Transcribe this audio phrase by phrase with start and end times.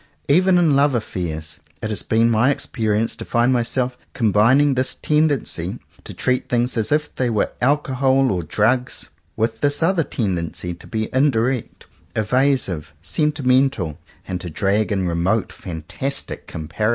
[0.27, 4.95] Even in love affairs it has been my exper ience to find myself combining this
[4.95, 10.73] tendency to treat things as if they were alcohol or drugs, with this other tendency
[10.73, 11.85] to be in direct,
[12.15, 16.89] evasive, sentimental; and to drag in remote fantastic comparisons.